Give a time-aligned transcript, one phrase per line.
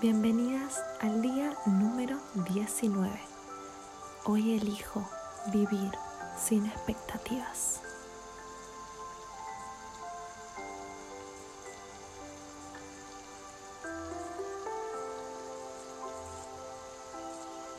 [0.00, 3.10] Bienvenidas al día número 19.
[4.26, 5.04] Hoy elijo
[5.46, 5.90] vivir
[6.40, 7.80] sin expectativas.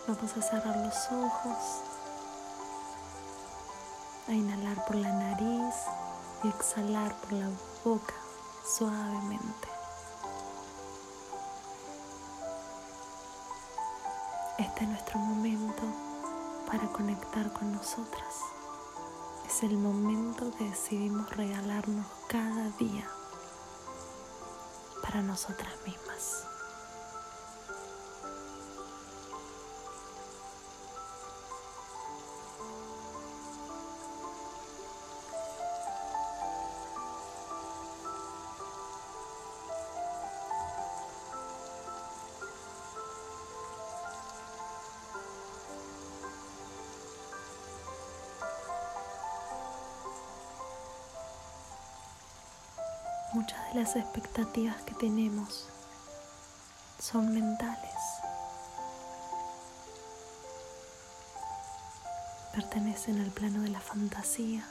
[0.06, 1.58] Vamos a cerrar los ojos,
[4.28, 5.76] a inhalar por la nariz
[6.44, 7.50] y exhalar por la
[7.86, 8.16] boca
[8.66, 9.79] suavemente.
[14.60, 15.84] Este es nuestro momento
[16.68, 18.36] para conectar con nosotras.
[19.48, 23.08] Es el momento que decidimos regalarnos cada día
[25.02, 26.49] para nosotras mismas.
[53.32, 55.68] Muchas de las expectativas que tenemos
[57.00, 57.94] son mentales.
[62.56, 64.66] Pertenecen al plano de la fantasía,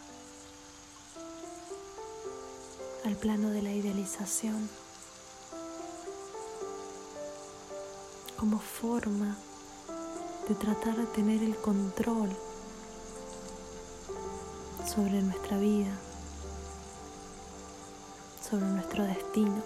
[3.04, 4.68] al plano de la idealización,
[8.40, 9.36] como forma
[10.48, 12.30] de tratar de tener el control
[14.84, 15.96] sobre nuestra vida
[18.48, 19.62] sobre nuestro destino,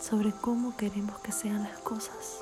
[0.00, 2.40] sobre cómo queremos que sean las cosas.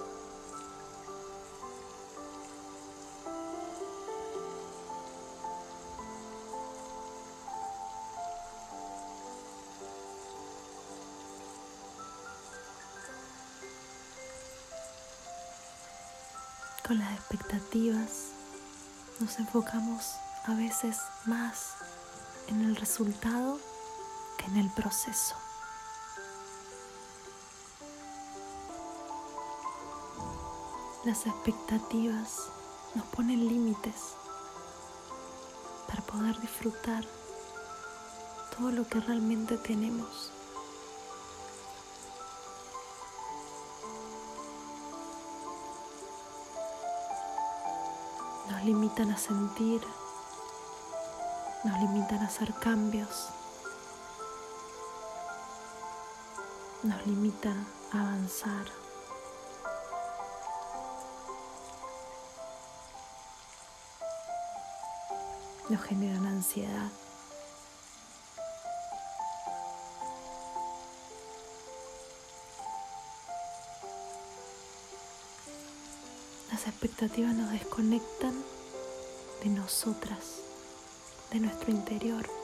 [16.87, 18.31] Con las expectativas
[19.21, 20.15] nos enfocamos
[20.47, 20.97] a veces
[21.27, 21.75] más
[22.49, 23.61] en el resultado
[24.47, 25.37] en el proceso.
[31.05, 32.51] Las expectativas
[32.95, 34.15] nos ponen límites
[35.89, 37.05] para poder disfrutar
[38.57, 40.31] todo lo que realmente tenemos.
[48.51, 49.81] Nos limitan a sentir,
[51.65, 53.31] nos limitan a hacer cambios.
[56.83, 57.55] Nos limita
[57.93, 58.67] a avanzar.
[65.69, 66.91] Nos generan ansiedad.
[76.51, 78.35] Las expectativas nos desconectan
[79.45, 80.41] de nosotras,
[81.31, 82.40] de nuestro interior.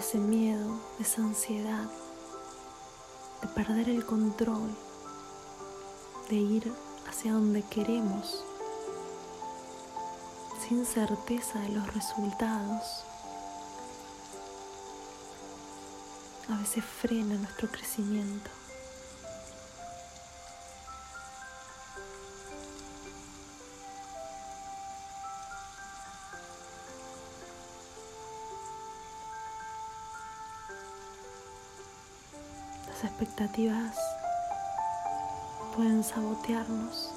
[0.00, 1.86] Ese miedo, esa ansiedad
[3.42, 4.74] de perder el control,
[6.30, 6.72] de ir
[7.06, 8.42] hacia donde queremos,
[10.66, 13.04] sin certeza de los resultados,
[16.48, 18.50] a veces frena nuestro crecimiento.
[33.04, 33.96] Expectativas
[35.74, 37.12] pueden sabotearnos.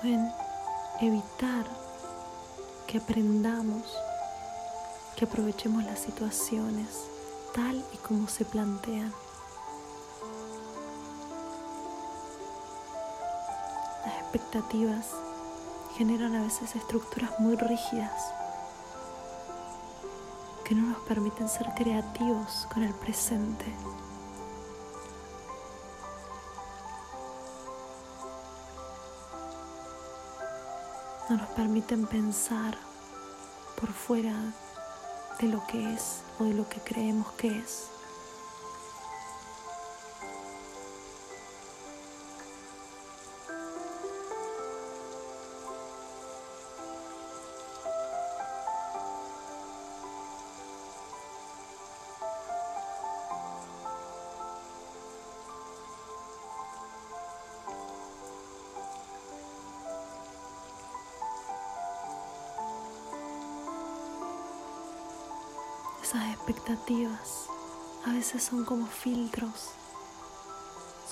[0.00, 0.32] Pueden
[1.00, 1.66] evitar
[2.86, 3.82] que aprendamos,
[5.16, 6.88] que aprovechemos las situaciones
[7.54, 9.12] tal y como se plantean.
[14.04, 15.06] Las expectativas
[15.96, 18.45] generan a veces estructuras muy rígidas
[20.66, 23.66] que no nos permiten ser creativos con el presente.
[31.30, 32.76] No nos permiten pensar
[33.80, 34.34] por fuera
[35.38, 37.95] de lo que es o de lo que creemos que es.
[66.06, 67.48] Esas expectativas
[68.04, 69.70] a veces son como filtros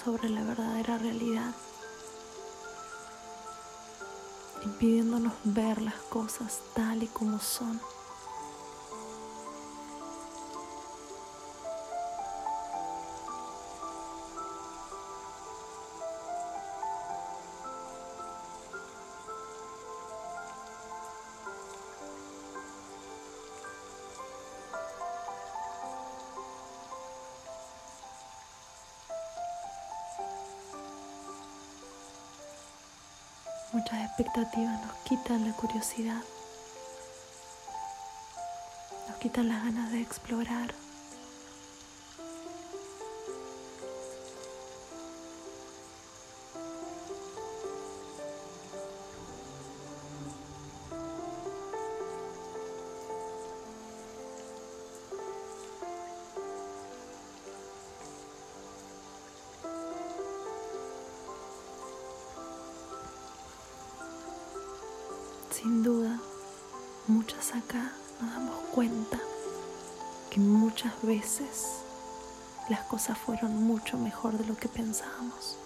[0.05, 1.53] sobre la verdadera realidad,
[4.65, 7.81] impidiéndonos ver las cosas tal y como son.
[33.75, 36.23] Muchas expectativas nos quitan la curiosidad,
[39.09, 40.73] nos quitan las ganas de explorar.
[65.65, 66.21] Sin duda,
[67.07, 67.91] muchas acá
[68.21, 69.19] nos damos cuenta
[70.31, 71.79] que muchas veces
[72.69, 75.57] las cosas fueron mucho mejor de lo que pensábamos.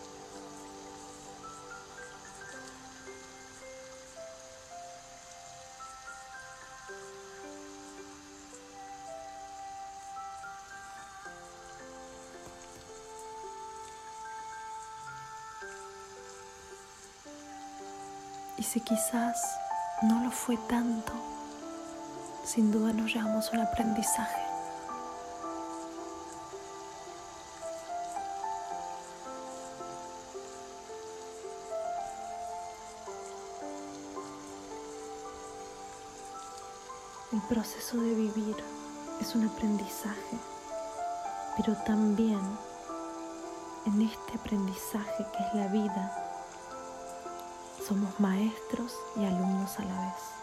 [18.59, 19.37] Y si quizás
[20.03, 21.13] no lo fue tanto,
[22.45, 24.43] sin duda nos llevamos un aprendizaje.
[37.33, 38.57] El proceso de vivir
[39.21, 40.39] es un aprendizaje,
[41.57, 42.41] pero también
[43.85, 46.28] en este aprendizaje que es la vida,
[47.87, 50.38] somos maestros y alumnos a la vez.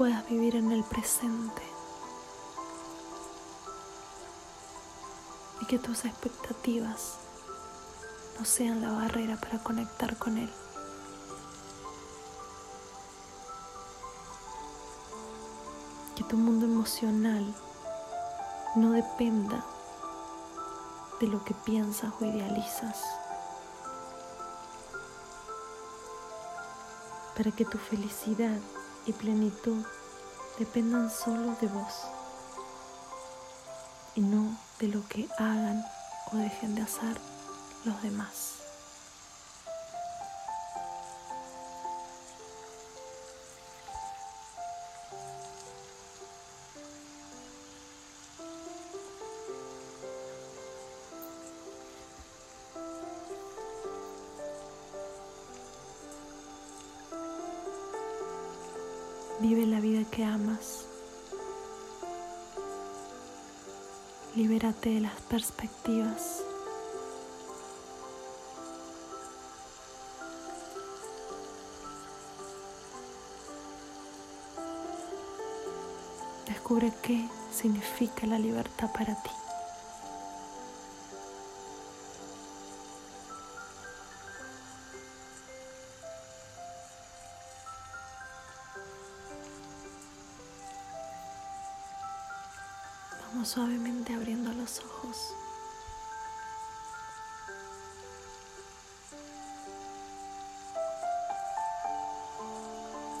[0.00, 1.60] Puedas vivir en el presente
[5.60, 7.16] y que tus expectativas
[8.38, 10.50] no sean la barrera para conectar con Él.
[16.16, 17.54] Que tu mundo emocional
[18.76, 19.62] no dependa
[21.20, 22.96] de lo que piensas o idealizas.
[27.36, 28.58] Para que tu felicidad
[29.06, 29.84] y plenitud
[30.58, 31.94] dependan solo de vos
[34.14, 35.84] y no de lo que hagan
[36.32, 37.16] o dejen de hacer
[37.84, 38.59] los demás.
[59.40, 60.84] Vive la vida que amas.
[64.36, 66.42] Libérate de las perspectivas.
[76.46, 79.30] Descubre qué significa la libertad para ti.
[93.44, 95.34] Suavemente abriendo los ojos.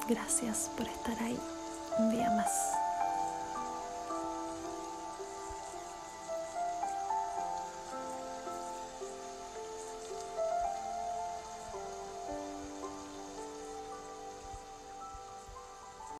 [0.08, 1.38] Gracias por estar ahí
[1.98, 2.89] un día más.